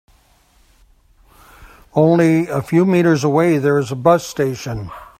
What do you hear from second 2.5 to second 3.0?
few